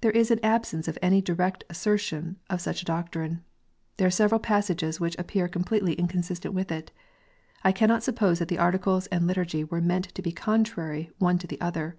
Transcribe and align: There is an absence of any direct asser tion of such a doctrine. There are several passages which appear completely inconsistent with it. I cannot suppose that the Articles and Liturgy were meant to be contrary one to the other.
There 0.00 0.12
is 0.12 0.30
an 0.30 0.38
absence 0.44 0.86
of 0.86 0.96
any 1.02 1.20
direct 1.20 1.64
asser 1.68 1.98
tion 1.98 2.36
of 2.48 2.60
such 2.60 2.82
a 2.82 2.84
doctrine. 2.84 3.42
There 3.96 4.06
are 4.06 4.12
several 4.12 4.38
passages 4.38 5.00
which 5.00 5.18
appear 5.18 5.48
completely 5.48 5.94
inconsistent 5.94 6.54
with 6.54 6.70
it. 6.70 6.92
I 7.64 7.72
cannot 7.72 8.04
suppose 8.04 8.38
that 8.38 8.46
the 8.46 8.58
Articles 8.58 9.08
and 9.08 9.26
Liturgy 9.26 9.64
were 9.64 9.80
meant 9.80 10.14
to 10.14 10.22
be 10.22 10.30
contrary 10.30 11.10
one 11.18 11.38
to 11.38 11.48
the 11.48 11.60
other. 11.60 11.96